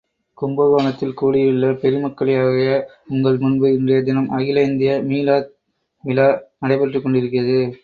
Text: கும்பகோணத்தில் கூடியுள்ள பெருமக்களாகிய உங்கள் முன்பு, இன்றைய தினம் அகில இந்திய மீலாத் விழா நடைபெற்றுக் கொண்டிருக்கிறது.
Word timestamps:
கும்பகோணத்தில் 0.37 1.13
கூடியுள்ள 1.13 1.71
பெருமக்களாகிய 1.81 2.71
உங்கள் 3.07 3.37
முன்பு, 3.37 3.73
இன்றைய 3.73 4.01
தினம் 4.01 4.29
அகில 4.29 4.63
இந்திய 4.63 4.93
மீலாத் 5.03 5.49
விழா 6.03 6.27
நடைபெற்றுக் 6.59 7.03
கொண்டிருக்கிறது. 7.03 7.59